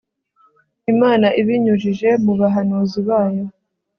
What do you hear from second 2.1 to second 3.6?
mu bahanuzi bayo